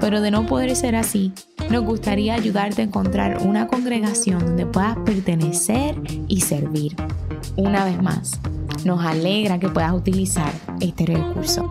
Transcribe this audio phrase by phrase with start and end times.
[0.00, 1.32] pero de no poder ser así,
[1.70, 5.96] nos gustaría ayudarte a encontrar una congregación donde puedas pertenecer
[6.28, 6.94] y servir.
[7.56, 8.40] Una vez más,
[8.84, 11.68] nos alegra que puedas utilizar este recurso.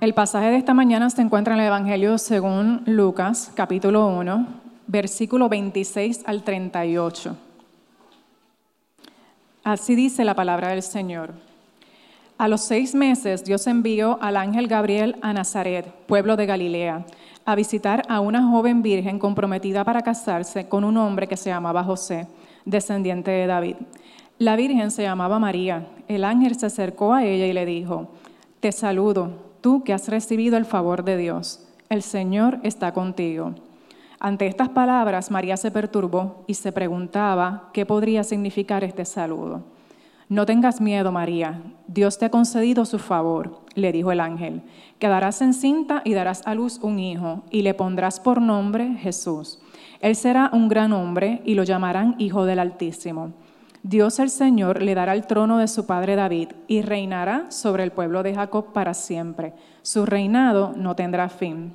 [0.00, 4.46] El pasaje de esta mañana se encuentra en el Evangelio según Lucas, capítulo 1,
[4.86, 7.45] versículo 26 al 38.
[9.66, 11.34] Así dice la palabra del Señor.
[12.38, 17.04] A los seis meses Dios envió al ángel Gabriel a Nazaret, pueblo de Galilea,
[17.44, 21.82] a visitar a una joven virgen comprometida para casarse con un hombre que se llamaba
[21.82, 22.28] José,
[22.64, 23.74] descendiente de David.
[24.38, 25.88] La virgen se llamaba María.
[26.06, 28.06] El ángel se acercó a ella y le dijo,
[28.60, 33.56] Te saludo tú que has recibido el favor de Dios, el Señor está contigo.
[34.18, 39.64] Ante estas palabras, María se perturbó y se preguntaba qué podría significar este saludo.
[40.28, 44.62] No tengas miedo, María, Dios te ha concedido su favor, le dijo el ángel.
[44.98, 49.60] Quedarás encinta y darás a luz un hijo, y le pondrás por nombre Jesús.
[50.00, 53.34] Él será un gran hombre y lo llamarán Hijo del Altísimo.
[53.84, 57.92] Dios el Señor le dará el trono de su padre David y reinará sobre el
[57.92, 59.52] pueblo de Jacob para siempre.
[59.82, 61.72] Su reinado no tendrá fin.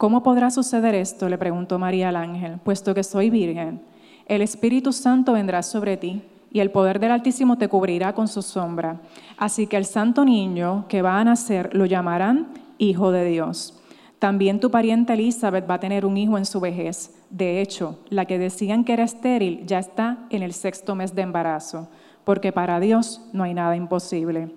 [0.00, 1.28] ¿Cómo podrá suceder esto?
[1.28, 3.82] le preguntó María al ángel, puesto que soy virgen.
[4.24, 8.40] El Espíritu Santo vendrá sobre ti y el poder del Altísimo te cubrirá con su
[8.40, 9.02] sombra.
[9.36, 12.48] Así que el santo niño que va a nacer lo llamarán
[12.78, 13.78] Hijo de Dios.
[14.18, 17.14] También tu pariente Elizabeth va a tener un hijo en su vejez.
[17.28, 21.20] De hecho, la que decían que era estéril ya está en el sexto mes de
[21.20, 21.90] embarazo,
[22.24, 24.50] porque para Dios no hay nada imposible.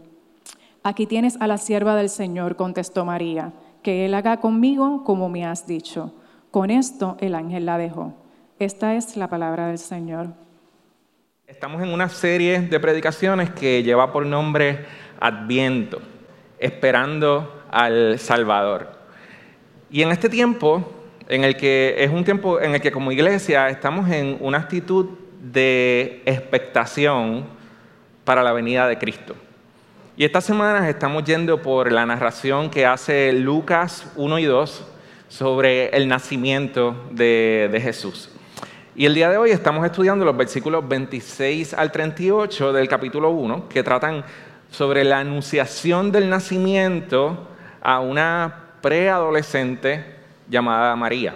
[0.84, 3.51] Aquí tienes a la sierva del Señor, contestó María,
[3.83, 6.13] que Él haga conmigo como me has dicho.
[6.49, 8.13] Con esto el ángel la dejó.
[8.57, 10.29] Esta es la palabra del Señor.
[11.45, 14.85] Estamos en una serie de predicaciones que lleva por nombre
[15.19, 16.01] Adviento,
[16.57, 18.99] esperando al Salvador.
[19.91, 20.83] Y en este tiempo,
[21.27, 25.09] en el que es un tiempo en el que como iglesia estamos en una actitud
[25.41, 27.45] de expectación
[28.23, 29.35] para la venida de Cristo.
[30.16, 34.85] Y estas semanas estamos yendo por la narración que hace Lucas 1 y 2
[35.28, 38.29] sobre el nacimiento de, de Jesús.
[38.96, 43.68] Y el día de hoy estamos estudiando los versículos 26 al 38 del capítulo 1,
[43.68, 44.23] que tratan
[44.69, 47.47] sobre la anunciación del nacimiento
[47.81, 50.06] a una preadolescente
[50.47, 51.34] llamada María.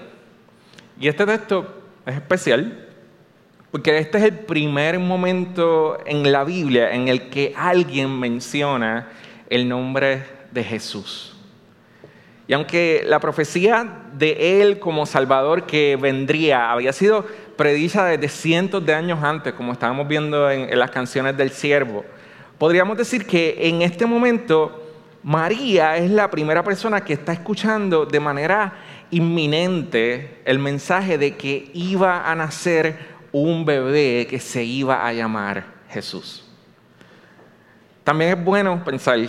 [0.99, 2.86] Y este texto es especial
[3.71, 9.09] porque este es el primer momento en la Biblia en el que alguien menciona
[9.49, 11.35] el nombre de Jesús.
[12.47, 17.25] Y aunque la profecía de Él como Salvador que vendría había sido
[17.57, 22.05] predicha desde cientos de años antes, como estábamos viendo en, en las canciones del siervo,
[22.57, 24.83] podríamos decir que en este momento
[25.23, 28.73] María es la primera persona que está escuchando de manera
[29.11, 35.65] inminente el mensaje de que iba a nacer un bebé que se iba a llamar
[35.89, 36.43] Jesús.
[38.03, 39.19] También es bueno pensar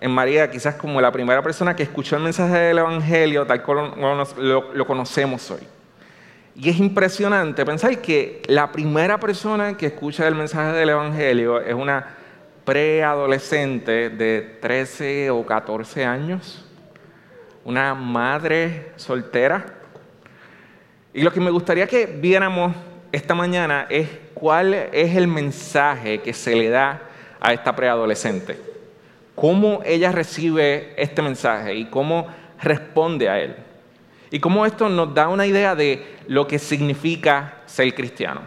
[0.00, 4.24] en María quizás como la primera persona que escuchó el mensaje del Evangelio tal como
[4.36, 5.62] lo, conocemos hoy.
[6.54, 11.74] Y es impresionante pensar que la primera persona que escucha el mensaje del Evangelio es
[11.74, 12.14] una
[12.64, 16.64] preadolescente de 13 o 14 años,
[17.64, 19.64] una madre soltera.
[21.14, 22.74] Y lo que me gustaría que viéramos
[23.12, 27.02] esta mañana es cuál es el mensaje que se le da
[27.40, 28.58] a esta preadolescente.
[29.34, 32.26] Cómo ella recibe este mensaje y cómo
[32.60, 33.56] responde a él.
[34.30, 38.42] Y cómo esto nos da una idea de lo que significa ser cristiano.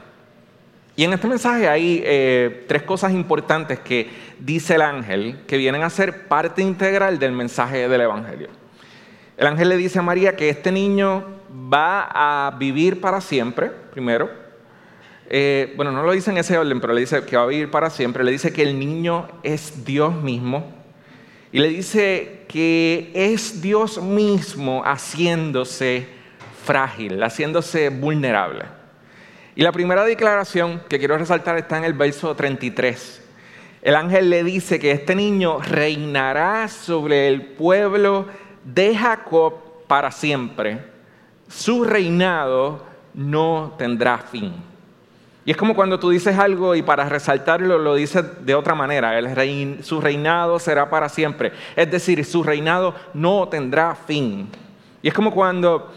[0.95, 4.09] Y en este mensaje hay eh, tres cosas importantes que
[4.39, 8.49] dice el ángel que vienen a ser parte integral del mensaje del Evangelio.
[9.37, 14.40] El ángel le dice a María que este niño va a vivir para siempre, primero.
[15.33, 17.71] Eh, bueno, no lo dice en ese orden, pero le dice que va a vivir
[17.71, 18.21] para siempre.
[18.21, 20.73] Le dice que el niño es Dios mismo.
[21.53, 26.05] Y le dice que es Dios mismo haciéndose
[26.65, 28.65] frágil, haciéndose vulnerable.
[29.55, 33.21] Y la primera declaración que quiero resaltar está en el verso 33.
[33.83, 38.27] el ángel le dice que este niño reinará sobre el pueblo
[38.65, 39.53] de Jacob
[39.87, 40.79] para siempre.
[41.47, 44.70] Su reinado no tendrá fin.
[45.43, 49.19] Y es como cuando tú dices algo y para resaltarlo lo dices de otra manera.
[49.81, 51.51] su reinado será para siempre.
[51.75, 54.49] Es decir, su reinado no tendrá fin.
[55.01, 55.91] Y es como cuando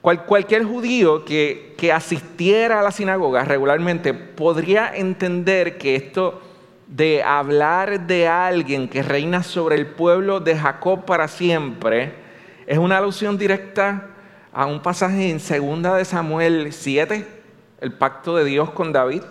[0.00, 6.40] cualquier judío que, asistiera a la sinagoga regularmente podría entender que esto
[6.86, 12.14] de hablar de alguien que reina sobre el pueblo de Jacob para siempre
[12.66, 14.06] es una alusión directa
[14.52, 17.26] a un pasaje en 2 de Samuel 7,
[17.84, 19.22] el pacto de Dios con David,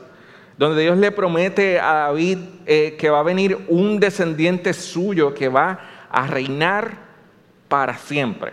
[0.57, 5.49] donde Dios le promete a David eh, que va a venir un descendiente suyo que
[5.49, 5.79] va
[6.11, 6.97] a reinar
[7.67, 8.51] para siempre.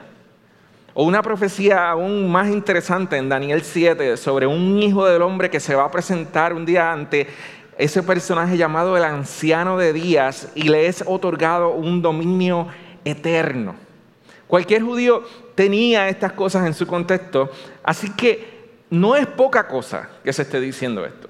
[0.95, 5.61] O una profecía aún más interesante en Daniel 7 sobre un hijo del hombre que
[5.61, 7.29] se va a presentar un día ante
[7.77, 12.69] ese personaje llamado el anciano de días y le es otorgado un dominio
[13.05, 13.75] eterno.
[14.47, 15.23] Cualquier judío
[15.55, 17.51] tenía estas cosas en su contexto,
[17.85, 18.60] así que
[18.91, 21.29] no es poca cosa que se esté diciendo esto.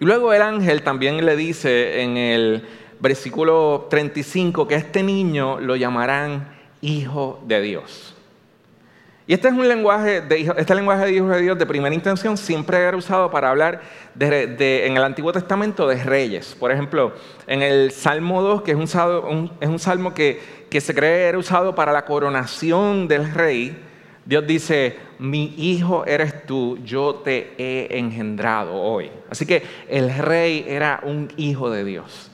[0.00, 2.66] Y luego el ángel también le dice en el
[3.00, 6.48] versículo 35 que este niño lo llamarán
[6.80, 8.14] hijo de Dios.
[9.26, 12.36] Y este es un lenguaje de, este lenguaje de hijo de Dios de primera intención
[12.36, 13.80] siempre era usado para hablar
[14.18, 16.54] en el Antiguo Testamento de reyes.
[16.58, 17.14] Por ejemplo,
[17.46, 21.38] en el Salmo 2, que es un, es un salmo que, que se cree era
[21.38, 23.78] usado para la coronación del rey,
[24.26, 29.10] Dios dice, mi hijo eres tú, yo te he engendrado hoy.
[29.30, 32.30] Así que el rey era un hijo de Dios.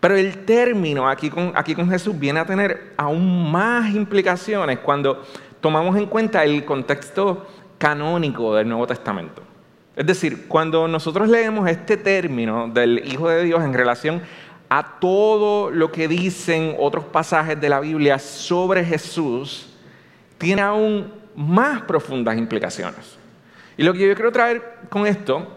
[0.00, 1.54] Pero el término aquí con,
[1.88, 5.22] Jesús viene a tener aún más implicaciones cuando
[5.60, 7.46] tomamos en cuenta el contexto
[7.78, 9.42] canónico del Nuevo Testamento.
[9.94, 14.20] Es decir, cuando nosotros leemos este término del Hijo de Dios en relación
[14.68, 19.70] a todo lo que dicen otros pasajes de la Biblia sobre Jesús,
[20.38, 23.16] tiene aún más profundas implicaciones.
[23.76, 25.48] Y lo que yo quiero traer con esto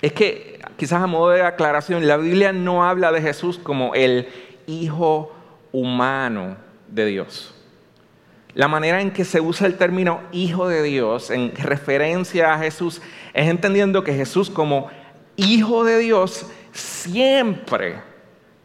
[0.00, 4.28] es que, quizás a modo de aclaración, la Biblia no habla de Jesús como el
[4.66, 5.34] Hijo
[5.72, 6.56] humano
[6.88, 7.54] de Dios.
[8.54, 13.02] La manera en que se usa el término Hijo de Dios en referencia a Jesús
[13.32, 14.90] es entendiendo que Jesús como
[15.36, 17.96] Hijo de Dios siempre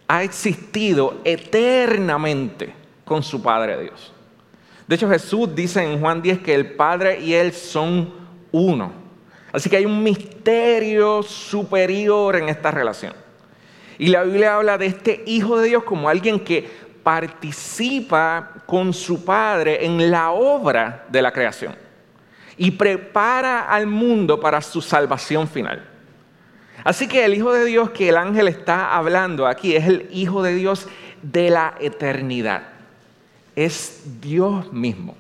[0.08, 2.74] ha existido eternamente
[3.04, 4.14] con su Padre Dios.
[4.90, 8.12] De hecho, Jesús dice en Juan 10 que el Padre y Él son
[8.52, 8.92] uno.
[9.52, 13.14] Así que hay un misterio superior en esta relación.
[14.00, 16.68] Y la Biblia habla de este Hijo de Dios como alguien que
[17.04, 21.76] participa con su Padre en la obra de la creación
[22.58, 25.88] y prepara al mundo para su salvación final.
[26.84, 30.42] Así que el Hijo de Dios que el ángel está hablando aquí es el Hijo
[30.42, 30.88] de Dios
[31.22, 32.79] de la eternidad.
[33.60, 35.18] Es Dios mismo.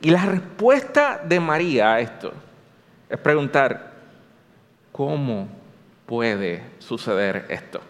[0.00, 2.32] Y la respuesta de María a esto
[3.10, 3.94] es preguntar,
[4.92, 5.48] ¿cómo
[6.06, 7.80] puede suceder esto?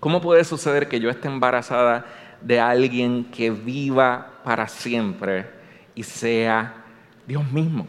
[0.00, 2.04] ¿Cómo puede suceder que yo esté embarazada
[2.40, 5.46] de alguien que viva para siempre
[5.94, 6.74] y sea
[7.28, 7.86] Dios mismo?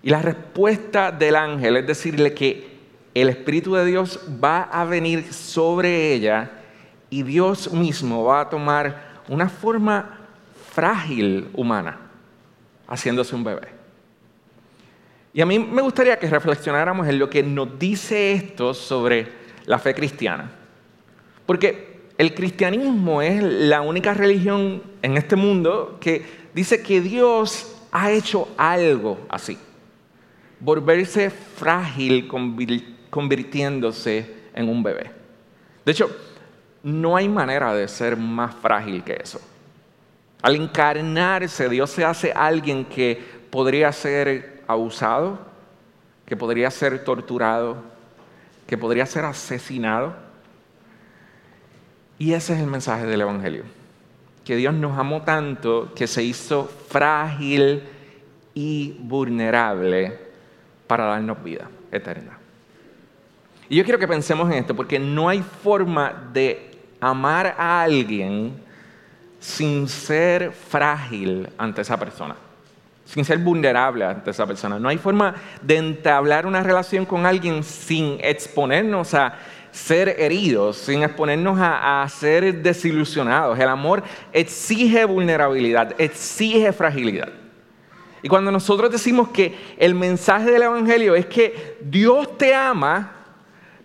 [0.00, 2.78] Y la respuesta del ángel es decirle que
[3.14, 6.52] el Espíritu de Dios va a venir sobre ella
[7.10, 10.18] y Dios mismo va a tomar una forma
[10.72, 11.98] frágil humana,
[12.86, 13.68] haciéndose un bebé.
[15.32, 19.26] Y a mí me gustaría que reflexionáramos en lo que nos dice esto sobre
[19.66, 20.50] la fe cristiana.
[21.44, 28.10] Porque el cristianismo es la única religión en este mundo que dice que Dios ha
[28.10, 29.58] hecho algo así.
[30.58, 32.28] Volverse frágil
[33.10, 35.10] convirtiéndose en un bebé.
[35.84, 36.10] De hecho,
[36.86, 39.40] no hay manera de ser más frágil que eso.
[40.40, 45.40] Al encarnarse, Dios se hace alguien que podría ser abusado,
[46.26, 47.78] que podría ser torturado,
[48.68, 50.14] que podría ser asesinado
[52.20, 53.64] y ese es el mensaje del Evangelio.
[54.44, 57.82] Que Dios nos amó tanto que se hizo frágil
[58.54, 60.16] y vulnerable
[60.86, 62.38] para darnos vida eterna.
[63.68, 68.62] Y yo quiero que pensemos en esto, porque no hay forma de amar a alguien
[69.40, 72.36] sin ser frágil ante esa persona,
[73.04, 74.78] sin ser vulnerable ante esa persona.
[74.78, 79.34] No hay forma de entablar una relación con alguien sin exponernos a
[79.76, 83.58] ser heridos, sin exponernos a, ser desilusionados.
[83.58, 87.28] El amor exige vulnerabilidad, exige fragilidad.
[88.22, 93.15] Y cuando nosotros decimos que el mensaje del Evangelio es que Dios te ama,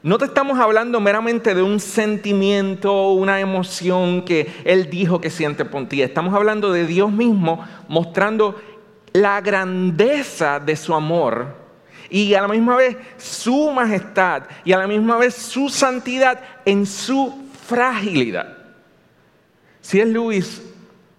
[0.04, 5.64] No te estamos hablando meramente de un sentimiento, una emoción que Él dijo que siente
[5.64, 6.02] por ti.
[6.02, 8.60] Estamos hablando de Dios mismo mostrando
[9.14, 11.56] la grandeza de su amor
[12.10, 16.88] y a la misma vez su majestad y a la misma vez su santidad en
[16.88, 18.58] su fragilidad.
[19.82, 20.64] Si es Luis,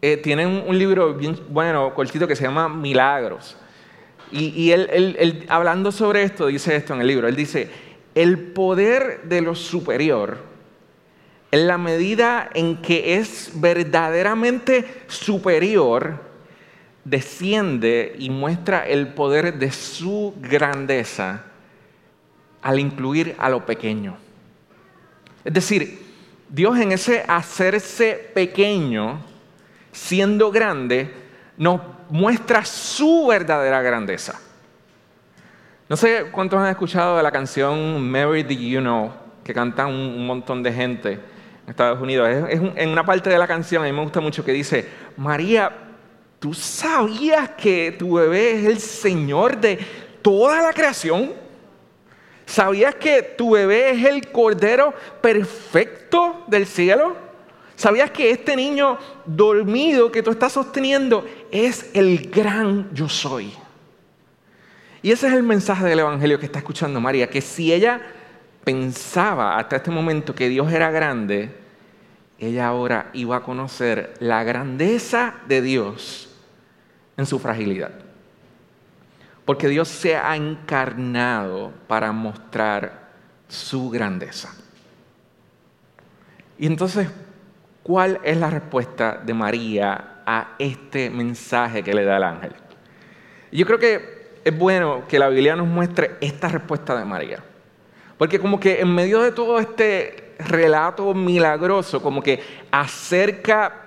[0.00, 3.56] eh, tiene un, libro bien bueno, cortito, que se llama Milagros.
[4.32, 7.28] Y, él, hablando sobre esto, dice esto en el libro.
[7.28, 7.68] Él dice,
[8.14, 10.38] el poder de lo superior,
[11.50, 16.18] en la medida en que es verdaderamente superior,
[17.04, 21.44] desciende y muestra el poder de su grandeza
[22.62, 24.16] al incluir a lo pequeño.
[25.44, 26.00] Es decir,
[26.48, 29.20] Dios en ese hacerse pequeño,
[29.90, 31.12] siendo grande,
[31.56, 34.40] nos muestra su verdadera grandeza.
[35.92, 39.12] No sé cuántos han escuchado de la canción Mary Do You Know,
[39.44, 42.30] que canta un, montón de gente en Estados Unidos.
[42.48, 45.70] En una parte de la canción, a mí me gusta mucho, que dice, María,
[46.38, 49.78] ¿tú sabías que tu bebé es el Señor de
[50.22, 51.34] toda la creación?
[52.46, 57.16] ¿Sabías que tu bebé es el Cordero perfecto del cielo?
[57.76, 58.96] ¿Sabías que este niño
[59.26, 63.52] dormido que tú estás sosteniendo es el gran yo soy?
[65.02, 68.00] Y ese es el mensaje del Evangelio que está escuchando María, que si ella
[68.62, 71.50] pensaba hasta este momento que Dios era grande,
[72.38, 76.32] ella ahora iba a conocer la grandeza de Dios
[77.16, 77.90] en su fragilidad.
[79.44, 83.10] Porque Dios se ha encarnado para mostrar
[83.48, 84.54] su grandeza.
[86.58, 87.08] Y entonces,
[87.82, 92.52] ¿cuál es la respuesta de María a este mensaje que le da el ángel?
[93.50, 97.42] Yo creo que es bueno que la Biblia nos muestre esta respuesta de María.
[98.18, 103.82] Porque como que en medio de todo este relato milagroso, como que acerca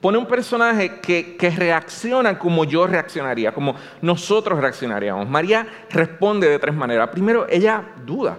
[0.00, 5.28] pone un personaje que, reacciona como yo reaccionaría, como nosotros reaccionaríamos.
[5.28, 7.08] María responde de tres maneras.
[7.10, 8.38] Primero, ella duda.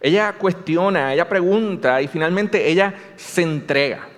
[0.00, 4.08] Ella cuestiona, ella pregunta y finalmente ella se entrega.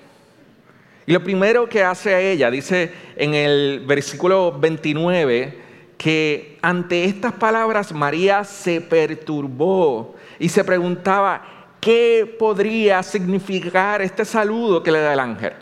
[1.06, 5.58] Y lo primero que hace a ella, dice en el versículo 29,
[5.96, 11.42] que ante estas palabras María se perturbó y se preguntaba
[11.80, 15.52] qué podría significar este saludo que le da el ángel.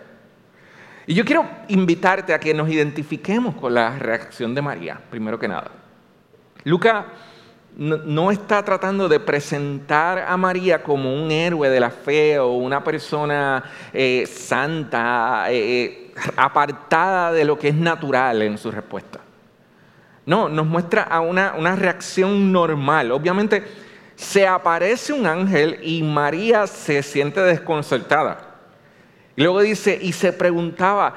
[1.06, 5.49] Y yo quiero invitarte a que nos identifiquemos con la reacción de María, primero que
[5.49, 5.70] nada.
[6.64, 7.04] Lucas
[7.76, 12.84] no, está tratando de presentar a María como un héroe de la fe o una
[12.84, 19.20] persona eh, santa, eh, eh, apartada de lo que es natural en su respuesta.
[20.26, 23.10] No, nos muestra a una, una reacción normal.
[23.12, 23.64] Obviamente
[24.16, 28.56] se aparece un ángel y María se siente desconcertada.
[29.34, 31.14] Y luego dice, y se preguntaba,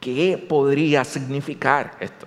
[0.00, 2.26] ¿qué podría significar esto?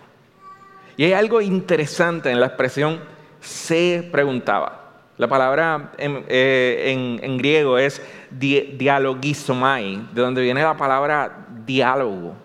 [0.98, 3.00] Y hay algo interesante en la expresión
[3.40, 4.82] se preguntaba.
[5.18, 8.02] La palabra en, eh, griego es
[8.32, 12.36] dialogizomai, de donde viene la palabra diálogo.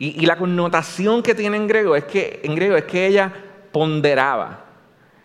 [0.00, 3.32] Y, la connotación que tiene en griego es que en griego es que ella
[3.72, 4.64] ponderaba.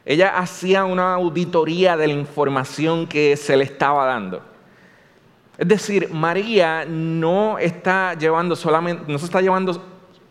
[0.03, 4.41] Ella hacía una auditoría de la información que se le estaba dando.
[5.59, 9.79] Es decir, María no está llevando solamente, no se está llevando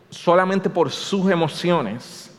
[0.09, 2.29] solamente por sus emociones.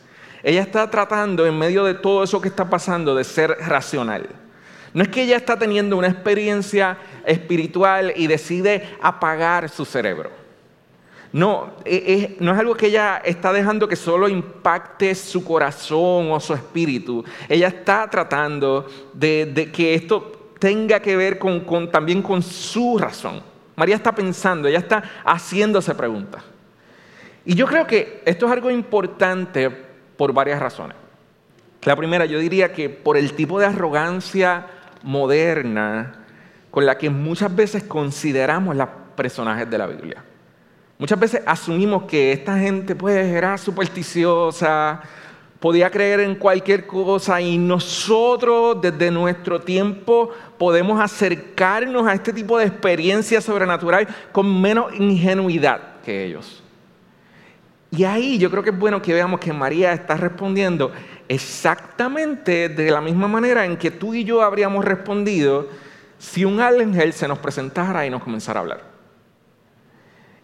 [0.43, 4.29] Ella está tratando en medio de todo eso que está pasando de ser racional.
[4.93, 10.44] No es que ella está teniendo una experiencia espiritual y decide apagar su cerebro.
[11.35, 16.39] No, e, no es algo que ella está dejando que solo impacte su corazón o
[16.39, 17.25] su espíritu.
[17.49, 21.37] Ella está tratando de, que esto tenga que ver
[21.91, 23.41] también con su razón.
[23.75, 26.41] María está pensando, ella está haciéndose preguntas.
[27.43, 29.69] Y yo creo que esto es algo importante
[30.15, 30.95] por varias razones.
[31.83, 34.67] La primera, yo diría que por el tipo de arrogancia
[35.03, 36.15] moderna
[36.71, 38.87] con la que muchas veces consideramos los
[39.17, 40.23] personajes de la Biblia.
[40.97, 45.01] Muchas veces asumimos que esta gente pues era supersticiosa,
[45.59, 52.57] podía creer en cualquier cosa y nosotros desde nuestro tiempo podemos acercarnos a este tipo
[52.57, 56.63] de experiencia sobrenatural con menos ingenuidad que ellos.
[57.91, 60.91] Y ahí yo creo que es bueno que veamos que María está respondiendo
[61.27, 65.67] exactamente de la misma manera en que tú y yo habríamos respondido
[66.17, 68.94] si un ángel se nos presentara y nos comenzara a hablar.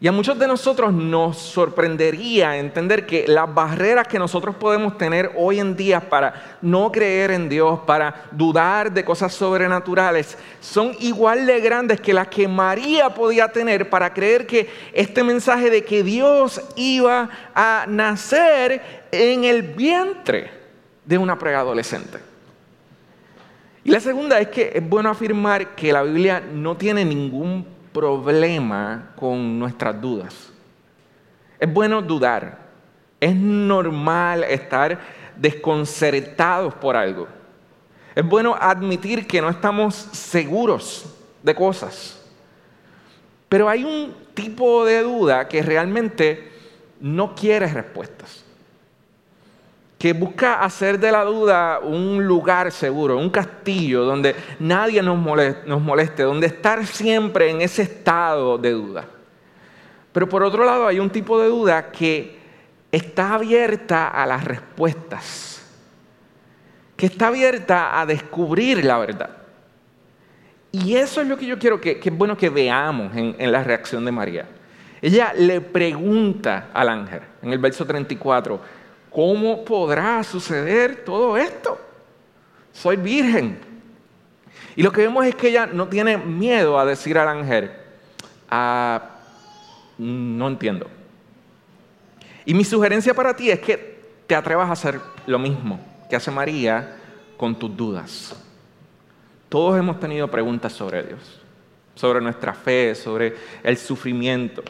[0.03, 5.31] Y a muchos de nosotros nos sorprendería entender que las barreras que nosotros podemos tener
[5.37, 11.45] hoy en día para no creer en Dios, para dudar de cosas sobrenaturales, son igual
[11.45, 16.01] de grandes que las que María podía tener para creer que este mensaje de que
[16.01, 20.49] Dios iba a nacer en el vientre
[21.05, 22.17] de una preadolescente.
[23.83, 29.11] Y la segunda es que es bueno afirmar que la Biblia no tiene ningún problema
[29.15, 30.51] con nuestras dudas.
[31.59, 32.59] Es bueno dudar.
[33.19, 34.99] Es normal estar
[35.35, 37.27] desconcertados por algo.
[38.15, 41.05] Es bueno admitir que no estamos seguros
[41.43, 42.19] de cosas.
[43.47, 46.51] Pero hay un tipo de duda que realmente
[46.99, 48.40] no quiere respuestas.
[50.01, 56.23] Que busca hacer de la duda un lugar seguro, un castillo donde nadie nos moleste,
[56.23, 59.05] donde estar siempre en ese estado de duda.
[60.11, 62.35] Pero por otro lado hay un tipo de duda que
[62.91, 65.61] está abierta a las respuestas,
[66.97, 69.29] que está abierta a descubrir la verdad.
[70.71, 73.63] Y eso es lo que yo quiero que, es bueno que veamos en, en la
[73.63, 74.47] reacción de María.
[74.99, 78.80] Ella le pregunta al ángel en el verso 34,
[79.11, 81.79] ¿cómo podrá suceder todo esto?
[82.73, 83.59] Soy virgen.
[84.75, 87.71] Y lo que vemos es que ella no tiene miedo a decir al ángel,
[88.49, 89.09] ah,
[89.97, 90.87] no entiendo.
[92.45, 96.31] Y mi sugerencia para ti es que te atrevas a hacer lo mismo que hace
[96.31, 96.97] María
[97.37, 98.35] con tus dudas.
[99.49, 101.41] Todos hemos tenido preguntas sobre Dios,
[101.95, 104.63] sobre nuestra fe, sobre el sufrimiento.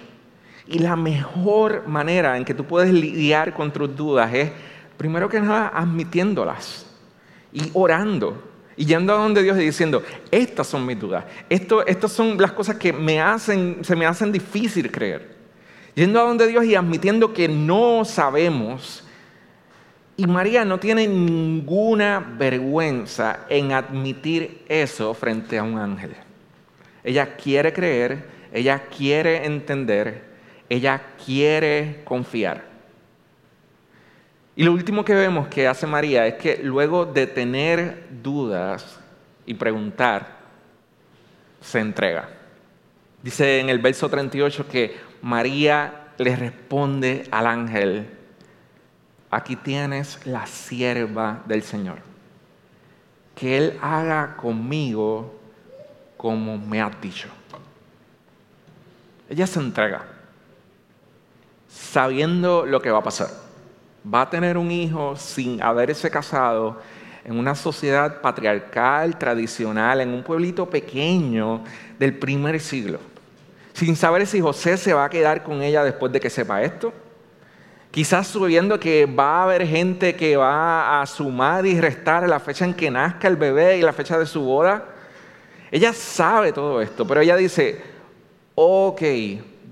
[0.68, 4.52] Y la mejor manera en que tú puedes lidiar con tus dudas es,
[4.98, 6.86] primero que nada, admitiéndolas
[7.52, 10.02] y orando y yendo a donde Dios y diciendo,
[10.32, 14.32] estas son mis dudas, Esto, estas son las cosas que me hacen, se me hacen
[14.32, 15.36] difícil creer.
[15.94, 19.04] Yendo a donde Dios y admitiendo que no sabemos.
[20.16, 26.16] Y María no tiene ninguna vergüenza en admitir eso frente a un ángel.
[27.04, 30.31] Ella quiere creer, ella quiere entender,
[30.72, 32.64] ella quiere confiar.
[34.56, 38.98] Y lo último que vemos que hace María es que luego de tener dudas
[39.46, 40.40] y preguntar,
[41.60, 42.30] se entrega.
[43.22, 48.08] Dice en el verso 38 que María le responde al ángel,
[49.30, 51.98] aquí tienes la sierva del Señor,
[53.36, 55.38] que Él haga conmigo
[56.16, 57.28] como me ha dicho.
[59.30, 60.11] Ella se entrega
[61.72, 63.30] sabiendo lo que va a pasar.
[64.06, 66.82] Va a tener un hijo sin haberse casado
[67.24, 71.64] en una sociedad patriarcal, tradicional, en un pueblito pequeño
[72.00, 73.00] del primer siglo,
[73.74, 76.92] sin saber si José se va a quedar con ella después de que sepa esto.
[77.92, 82.66] Quizás sabiendo que va a haber gente que va a sumar y restar la fecha
[82.66, 84.86] en que nazca el bebé y la fecha de su boda.
[85.70, 87.82] Ella sabe todo esto, pero ella dice,
[88.56, 89.02] ok,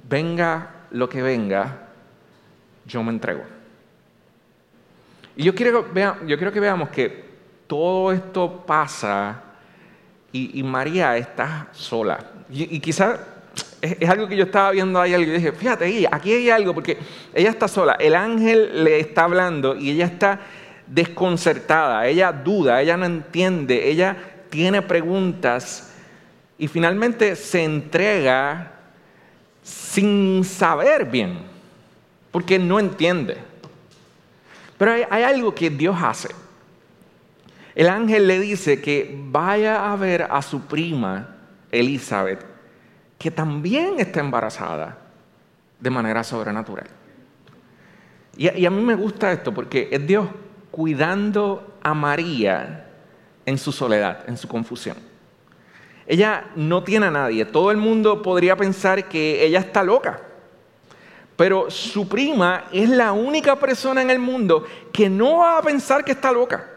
[0.08, 1.89] venga lo que venga,
[2.90, 3.44] yo me entrego.
[5.36, 5.86] Y yo quiero,
[6.26, 7.30] yo que veamos que
[7.68, 9.44] todo esto pasa
[10.32, 12.20] y, María está sola.
[12.50, 13.20] Y, quizás
[13.82, 16.98] es, algo que yo estaba viendo ahí y dije, fíjate, aquí hay algo, porque
[17.34, 20.42] ella está sola, el ángel le está hablando y ella está
[20.86, 24.18] desconcertada, ella duda, ella no entiende, ella
[24.50, 25.96] tiene preguntas
[26.58, 28.74] y finalmente se entrega
[29.64, 31.49] sin saber bien
[32.32, 33.38] porque no entiende.
[34.78, 36.30] Pero hay, algo que Dios hace.
[37.76, 41.36] El ángel le dice que vaya a ver a su prima
[41.72, 42.46] Elizabeth,
[43.18, 44.98] que también está embarazada
[45.80, 46.88] de manera sobrenatural.
[48.38, 50.28] Y, y, a mí me gusta esto porque es Dios
[50.72, 52.88] cuidando a María
[53.46, 54.96] en su soledad, en su confusión.
[56.08, 57.46] Ella no tiene a nadie.
[57.46, 60.22] Todo el mundo podría pensar que ella está loca
[61.40, 66.04] pero su prima es la única persona en el mundo que no va a pensar
[66.04, 66.68] que está loca.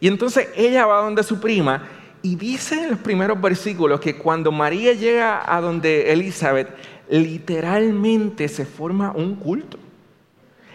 [0.00, 1.86] Y entonces ella va donde su prima
[2.20, 6.68] y dice en los primeros versículos que cuando María llega a donde Elizabeth,
[7.08, 9.78] literalmente se forma un culto.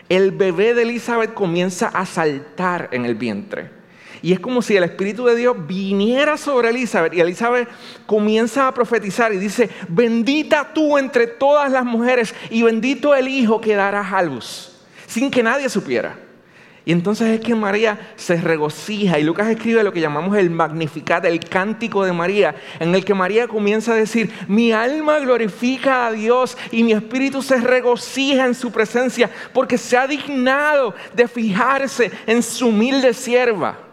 [0.08, 3.72] El bebé de Elizabeth comienza a saltar en el vientre.
[4.26, 7.70] Y es como si el Espíritu de Dios viniera sobre Elizabeth y Elizabeth
[8.08, 13.62] comienza a profetizar y dice, bendita tú entre todas las mujeres y bendito el Hijo
[13.62, 14.24] que darás a
[15.06, 16.18] sin que nadie supiera.
[16.86, 21.24] Y entonces es que María se regocija y Lucas escribe lo que llamamos el Magnificat,
[21.26, 26.12] el cántico de María, en el que María comienza a decir, mi alma glorifica a
[26.12, 32.12] Dios y mi espíritu se regocija en su presencia porque se ha dignado de fijarse
[32.26, 33.85] en su humilde sierva.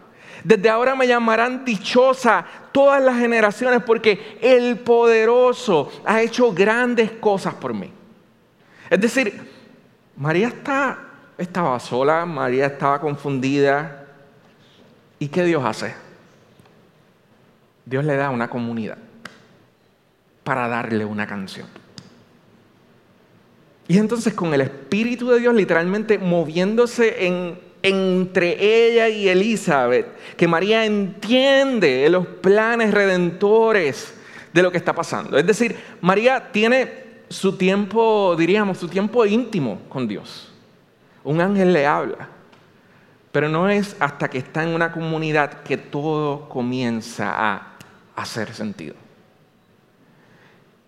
[0.45, 7.55] Desde ahora me llamarán dichosa todas las generaciones porque el poderoso ha hecho grandes cosas
[7.55, 7.93] por mí.
[8.91, 9.51] Es decir,
[10.17, 10.99] María está
[11.43, 14.07] estaba sola, María estaba confundida.
[15.19, 15.95] ¿Y qué Dios hace?
[17.85, 18.99] Dios le da una comunidad
[20.45, 21.69] para darle una canción.
[23.89, 28.57] Y entonces con el Espíritu de Dios literalmente moviéndose en, entre
[28.89, 34.15] ella y Elizabeth, que María entiende los planes redentores
[34.53, 35.37] de lo que está pasando.
[35.37, 40.53] Es decir, María tiene su tiempo, diríamos, su tiempo íntimo con Dios.
[41.25, 42.29] Un ángel le habla.
[43.33, 47.79] Pero no es hasta que está en una comunidad que todo comienza a
[48.15, 48.95] hacer sentido.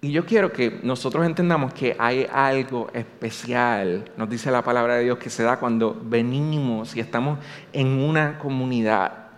[0.05, 5.05] Y yo quiero que nosotros entendamos que hay algo especial, nos dice la palabra de
[5.05, 7.39] Dios, que se da cuando venimos y estamos
[7.73, 9.29] en una comunidad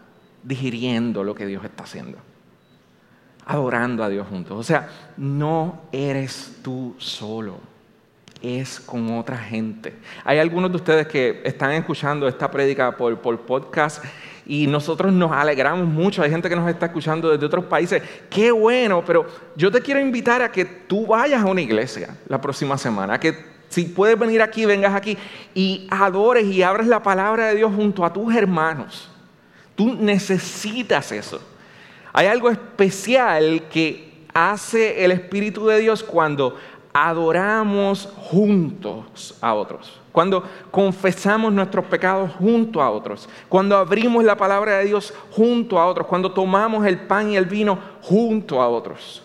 [0.43, 2.19] digiriendo lo que Dios está haciendo,
[3.45, 4.59] adorando a Dios juntos.
[4.59, 7.61] O sea, no eres tú solo
[8.43, 9.95] es con otra gente.
[10.25, 14.05] Hay algunos de ustedes que están escuchando esta prédica por, por podcast
[14.47, 16.23] y nosotros nos alegramos mucho.
[16.23, 18.03] Hay gente que nos está escuchando desde otros países.
[18.31, 22.41] Qué bueno, pero yo te quiero invitar a que tú vayas a una iglesia la
[22.41, 25.19] próxima semana, que si puedes venir aquí, vengas aquí
[25.55, 29.11] y adores y abres la palabra de Dios junto a tus hermanos.
[29.75, 31.41] Tú necesitas eso.
[32.13, 36.57] Hay algo especial que hace el Espíritu de Dios cuando
[36.99, 44.79] adoramos juntos a otros, cuando confesamos nuestros pecados junto a otros, cuando abrimos la palabra
[44.79, 49.23] de Dios junto a otros, cuando tomamos el pan y el vino junto a otros.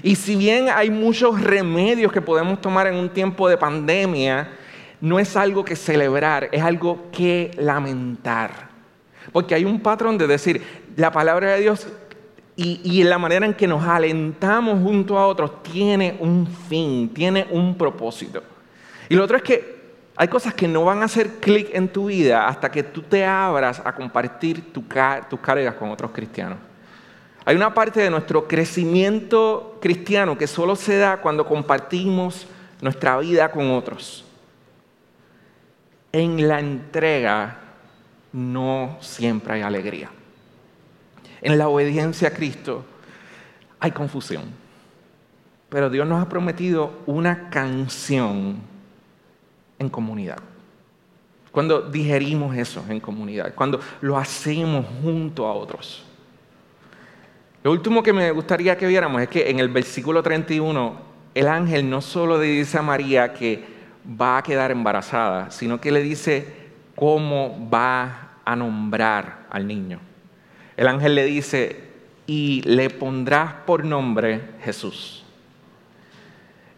[0.00, 4.52] Y si bien hay muchos remedios que podemos tomar en un tiempo de pandemia,
[5.00, 8.68] no es algo que celebrar, es algo que lamentar.
[9.32, 10.62] Porque hay un patrón de decir,
[10.94, 11.88] la palabra de Dios
[12.60, 17.78] y, la manera en que nos alentamos junto a otros tiene un fin, tiene un
[17.78, 18.42] propósito.
[19.08, 19.78] Y lo otro es que
[20.16, 23.24] hay cosas que no van a hacer clic en tu vida hasta que tú te
[23.24, 24.84] abras a compartir tus
[25.40, 26.58] cargas con otros cristianos.
[27.44, 32.48] Hay una parte de nuestro crecimiento cristiano que solo se da cuando compartimos
[32.80, 34.24] nuestra vida con otros.
[36.10, 37.56] En la entrega
[38.32, 40.10] no siempre hay alegría
[41.40, 42.84] en la obediencia a Cristo,
[43.80, 44.44] hay confusión.
[45.68, 48.56] Pero Dios nos ha prometido una canción
[49.78, 50.38] en comunidad.
[51.52, 56.04] Cuando digerimos eso en comunidad, cuando lo hacemos junto a otros.
[57.62, 61.88] Lo último que me gustaría que viéramos es que en el versículo 31 el ángel
[61.88, 63.64] no solo le dice a María que
[64.20, 66.46] va a quedar embarazada, sino que le dice
[66.94, 70.00] cómo va a nombrar al niño
[70.78, 71.76] el ángel le dice,
[72.24, 75.24] y le pondrás por nombre Jesús.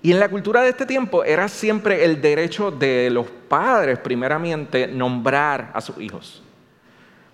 [0.01, 4.87] Y en la cultura de este tiempo era siempre el derecho de los padres, primeramente,
[4.87, 6.43] nombrar a sus hijos.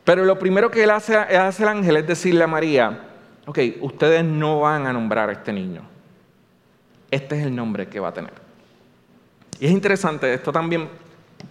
[0.03, 3.01] Pero lo primero que él hace, hace el ángel es decirle a María,
[3.47, 5.83] ok, ustedes no van a nombrar a este niño.
[7.13, 8.33] Este es el nombre que va a tener.
[9.61, 10.89] Y es interesante esto también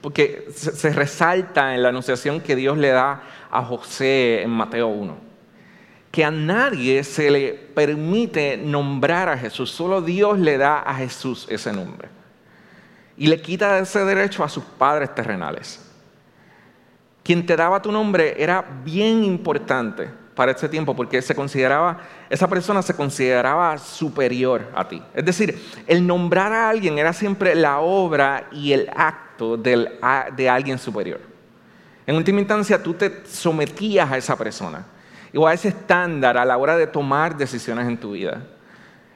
[0.06, 5.18] porque se, resalta en la anunciación que Dios le da a José en Mateo 1.
[6.12, 11.48] Que a nadie se le permite nombrar a Jesús, solo Dios le da a Jesús
[11.50, 12.10] ese nombre.
[13.18, 15.84] Y le quita ese derecho a sus padres terrenales.
[17.24, 21.98] Quien te daba tu nombre era bien importante para ese tiempo porque se consideraba,
[22.30, 25.02] esa persona se consideraba superior a ti.
[25.16, 30.78] Es decir, el nombrar a alguien era siempre la obra y el acto de alguien
[30.78, 31.20] superior.
[32.08, 34.86] En última instancia, tú te sometías a esa persona
[35.36, 38.44] o a ese estándar a la hora de tomar decisiones en tu vida.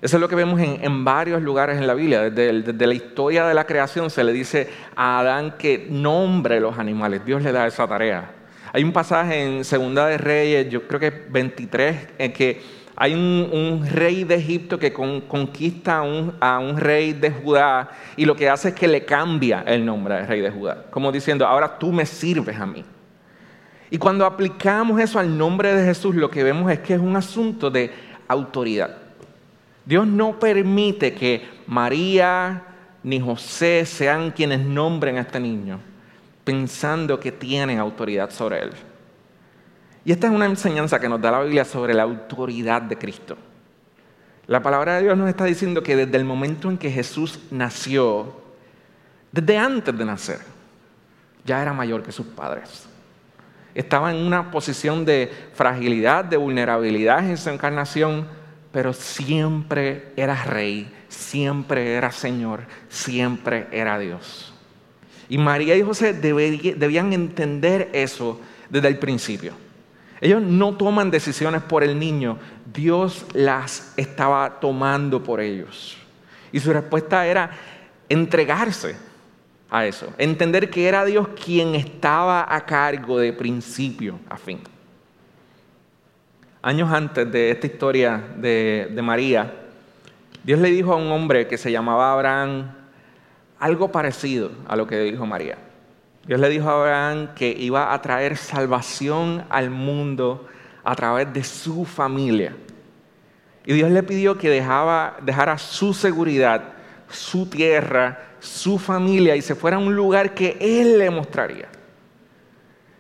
[0.02, 2.30] Eso es lo que vemos en, varios lugares en la Biblia.
[2.30, 6.78] Desde, desde, la historia de la creación se le dice a Adán que nombre los
[6.78, 7.26] animales.
[7.26, 8.32] Dios le da esa tarea.
[8.72, 12.62] Hay un pasaje en Segunda de Reyes, yo creo que 23, en que
[13.02, 16.00] hay un, rey de Egipto que conquista
[16.42, 20.16] a un, rey de Judá y lo que hace es que le cambia el nombre
[20.16, 22.84] al rey de Judá, como diciendo, ahora tú me sirves a mí.
[23.90, 27.16] Y cuando aplicamos eso al nombre de Jesús, lo que vemos es que es un
[27.16, 27.90] asunto de
[28.28, 28.98] autoridad.
[29.86, 32.64] Dios no permite que María
[33.02, 35.80] ni José sean quienes nombren a este niño
[36.44, 38.72] pensando que tienen autoridad sobre él.
[40.06, 43.38] Y esta es una enseñanza que nos da la Biblia sobre la autoridad de Cristo.
[44.48, 48.42] La palabra de Dios nos está diciendo que desde el momento en que Jesús nació,
[49.32, 50.40] desde antes de nacer,
[51.46, 52.88] ya era mayor que sus padres.
[53.76, 58.28] Estaba en una posición de fragilidad, de vulnerabilidad en su encarnación,
[58.72, 64.54] pero siempre era rey, siempre era Señor, siempre era Dios.
[65.30, 69.54] Y María y José debían entender eso desde el principio.
[70.22, 72.38] Ellos no toman decisiones por el niño,
[72.74, 75.98] Dios las estaba tomando por ellos.
[76.52, 77.52] Y su respuesta era
[78.10, 78.96] entregarse
[79.70, 84.60] a eso, entender que era Dios quien estaba a cargo de principio a fin.
[86.62, 89.54] Años antes de esta historia de, María,
[90.44, 92.72] Dios le dijo a un hombre que se llamaba Abraham
[93.60, 95.58] algo parecido a lo que dijo María.
[96.26, 100.48] Dios le dijo a Abraham que iba a traer salvación al mundo
[100.84, 102.56] a través de su familia.
[103.66, 106.64] Y Dios le pidió que dejaba, dejara su seguridad,
[107.10, 111.68] su tierra, su familia y se fuera a un lugar que Él le mostraría.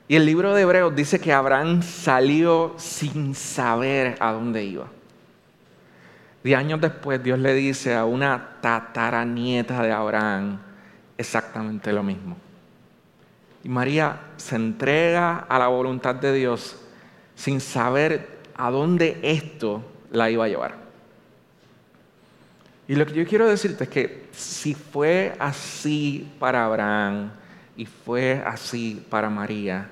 [0.07, 4.87] Y el libro de Hebreos dice que Abraham salió sin saber a dónde iba.
[6.43, 10.59] Y años después Dios le dice a una tataranieta de Abraham
[11.17, 12.37] exactamente lo mismo.
[13.63, 16.77] Y María se entrega a la voluntad de Dios
[17.35, 20.75] sin saber a dónde esto la iba a llevar.
[22.87, 27.31] Y lo que yo quiero decirte es que si fue así para Abraham
[27.77, 29.89] y fue así para María,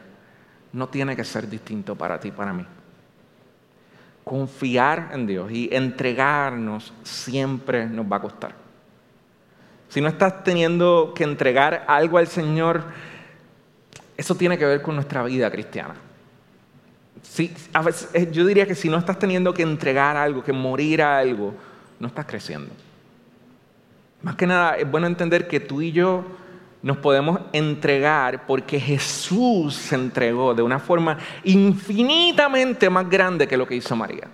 [0.74, 2.66] no tiene que ser distinto para ti y para mí.
[4.24, 8.56] Confiar en Dios y entregarnos siempre nos va a costar.
[9.90, 12.84] Si no estás teniendo que entregar algo al Señor,
[14.18, 15.96] eso tiene que ver con nuestra vida cristiana.
[17.38, 21.54] Eh, yo diría que si no estás teniendo que entregar algo, que morir a algo,
[22.00, 22.74] no estás creciendo.
[24.24, 26.26] Más que nada, es bueno entender que tú y yo
[26.82, 33.68] nos podemos entregar porque Jesús se entregó de una forma infinitamente más grande que lo
[33.68, 34.28] que hizo María.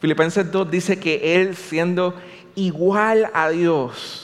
[0.00, 2.14] Filipenses 2 dice que Él siendo
[2.54, 4.19] igual a Dios,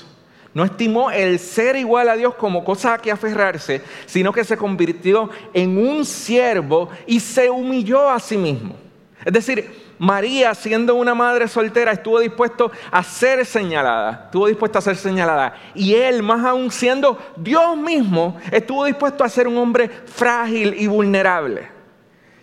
[0.56, 4.56] no estimó el ser igual a Dios como cosa a que aferrarse, sino que se
[4.56, 8.74] convirtió en un siervo y se humilló a sí mismo.
[9.22, 14.80] Es decir, María, siendo una madre soltera, estuvo dispuesto a ser señalada, estuvo dispuesta a
[14.82, 15.54] ser señalada.
[15.74, 20.86] Y él, más aún siendo Dios mismo, estuvo dispuesto a ser un hombre frágil y
[20.86, 21.68] vulnerable.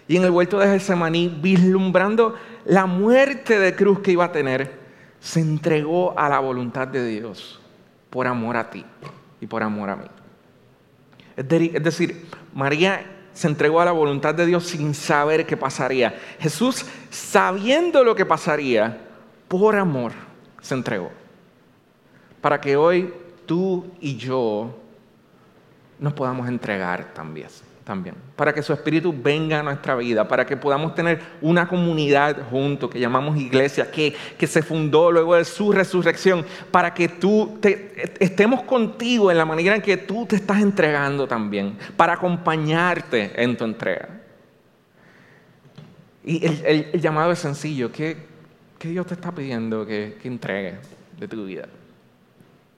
[0.07, 4.71] Y en el vuelto de Getsemaní, vislumbrando la muerte de cruz que iba a tener,
[5.19, 7.59] se entregó a la voluntad de Dios
[8.13, 8.85] por amor a ti
[9.41, 10.05] y por amor a mí.
[11.35, 16.15] Es decir, María se entregó a la voluntad de Dios sin saber qué pasaría.
[16.39, 18.99] Jesús, sabiendo lo que pasaría,
[19.47, 20.11] por amor,
[20.61, 21.09] se entregó.
[22.39, 23.11] Para que hoy
[23.47, 24.77] tú y yo
[25.97, 27.47] nos podamos entregar también
[27.83, 32.37] también, para que su espíritu venga a nuestra vida, para que podamos tener una comunidad
[32.49, 37.59] junto que llamamos iglesia, que, que se fundó luego de su resurrección, para que tú
[38.19, 43.57] estemos contigo en la manera en que tú te estás entregando también, para acompañarte en
[43.57, 44.09] tu entrega.
[46.23, 48.15] Y el, llamado es sencillo, ¿qué,
[48.79, 50.75] ¿qué, Dios te está pidiendo que, que entregues
[51.19, 51.67] de tu vida?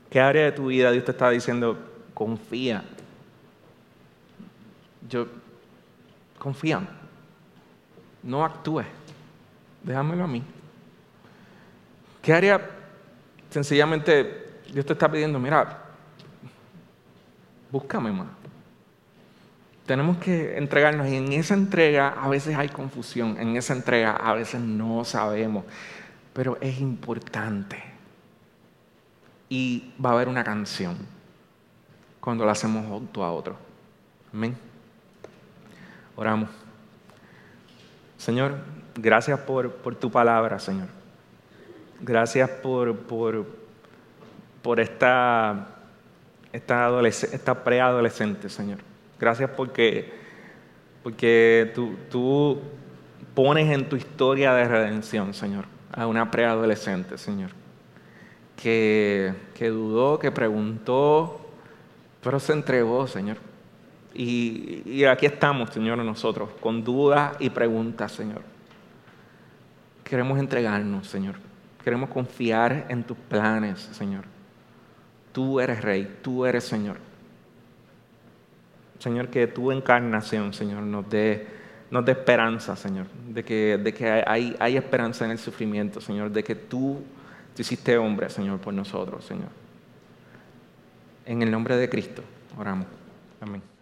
[0.09, 1.77] ¿Qué área de tu vida Dios te está diciendo,
[2.15, 2.83] confía
[5.09, 5.27] yo
[6.37, 6.81] confía,
[8.23, 8.83] no actúe,
[9.83, 10.43] déjamelo a mí.
[12.21, 12.59] ¿Qué haría?
[13.49, 15.83] Sencillamente, Dios te está pidiendo, mira,
[17.71, 18.27] búscame más.
[19.85, 24.33] Tenemos que entregarnos y en esa entrega a veces hay confusión, en esa entrega a
[24.33, 25.63] veces no sabemos,
[26.33, 27.83] pero es importante.
[29.47, 30.97] Y va a haber una canción
[32.19, 33.55] cuando la hacemos junto a otro.
[34.33, 34.57] Amén.
[36.15, 36.49] Oramos.
[38.17, 38.55] Señor,
[38.95, 40.87] gracias por, tu palabra, Señor.
[41.99, 43.45] Gracias por, por,
[44.61, 45.67] por esta,
[46.53, 48.79] esta, esta preadolescente, Señor.
[49.19, 50.13] Gracias porque,
[51.03, 52.61] porque tú, tú
[53.33, 57.51] pones en tu historia de redención, Señor, a una preadolescente, Señor,
[58.55, 61.41] que, que dudó, que preguntó,
[62.23, 63.37] pero se entregó, Señor.
[64.17, 68.41] Y, aquí estamos, Señor, nosotros, con dudas y preguntas, Señor.
[70.05, 71.35] Queremos entregarnos, Señor.
[71.83, 74.23] Queremos confiar en tus planes, Señor.
[75.33, 76.97] Tú eres Rey, tú eres Señor.
[78.99, 81.45] Señor, que tu encarnación, Señor, nos dé,
[81.91, 86.31] nos dé esperanza, Señor, de que, de que hay, hay esperanza en el sufrimiento, Señor,
[86.31, 87.03] de que tú
[87.53, 89.49] te hiciste hombre, Señor, por nosotros, Señor.
[91.25, 92.23] En el nombre de Cristo,
[92.57, 92.87] oramos.
[93.41, 93.74] Amén.